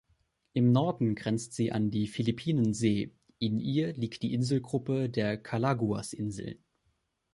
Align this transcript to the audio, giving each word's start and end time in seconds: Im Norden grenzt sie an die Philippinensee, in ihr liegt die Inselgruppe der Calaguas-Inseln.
Im 0.53 0.71
Norden 0.71 1.13
grenzt 1.13 1.53
sie 1.53 1.71
an 1.71 1.91
die 1.91 2.07
Philippinensee, 2.07 3.11
in 3.37 3.59
ihr 3.59 3.93
liegt 3.93 4.23
die 4.23 4.33
Inselgruppe 4.33 5.09
der 5.11 5.37
Calaguas-Inseln. 5.37 6.57